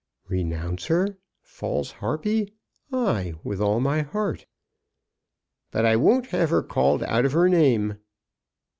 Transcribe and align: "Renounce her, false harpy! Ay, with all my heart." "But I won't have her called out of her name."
"Renounce 0.29 0.87
her, 0.87 1.19
false 1.43 1.91
harpy! 1.91 2.51
Ay, 2.91 3.35
with 3.43 3.61
all 3.61 3.79
my 3.79 4.01
heart." 4.01 4.47
"But 5.69 5.85
I 5.85 5.95
won't 5.95 6.29
have 6.29 6.49
her 6.49 6.63
called 6.63 7.03
out 7.03 7.23
of 7.23 7.33
her 7.33 7.47
name." 7.47 7.99